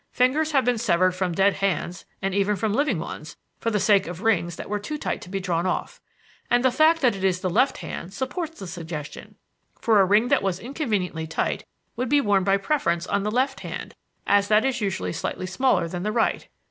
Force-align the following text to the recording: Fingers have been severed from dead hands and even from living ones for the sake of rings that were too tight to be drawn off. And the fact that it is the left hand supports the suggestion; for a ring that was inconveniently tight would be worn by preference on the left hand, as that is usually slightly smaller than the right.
Fingers 0.11 0.51
have 0.51 0.65
been 0.65 0.79
severed 0.79 1.11
from 1.11 1.31
dead 1.33 1.53
hands 1.57 2.05
and 2.23 2.33
even 2.33 2.55
from 2.55 2.73
living 2.73 2.97
ones 2.97 3.37
for 3.59 3.69
the 3.69 3.79
sake 3.79 4.07
of 4.07 4.23
rings 4.23 4.55
that 4.55 4.67
were 4.67 4.79
too 4.79 4.97
tight 4.97 5.21
to 5.21 5.29
be 5.29 5.39
drawn 5.39 5.67
off. 5.67 6.01
And 6.49 6.65
the 6.65 6.71
fact 6.71 7.01
that 7.01 7.15
it 7.15 7.23
is 7.23 7.41
the 7.41 7.51
left 7.51 7.77
hand 7.77 8.11
supports 8.11 8.57
the 8.57 8.65
suggestion; 8.65 9.35
for 9.79 10.01
a 10.01 10.05
ring 10.05 10.29
that 10.29 10.41
was 10.41 10.59
inconveniently 10.59 11.27
tight 11.27 11.67
would 11.97 12.09
be 12.09 12.19
worn 12.19 12.43
by 12.43 12.57
preference 12.57 13.05
on 13.05 13.21
the 13.21 13.29
left 13.29 13.59
hand, 13.59 13.93
as 14.25 14.47
that 14.47 14.65
is 14.65 14.81
usually 14.81 15.13
slightly 15.13 15.45
smaller 15.45 15.87
than 15.87 16.01
the 16.01 16.11
right. 16.11 16.47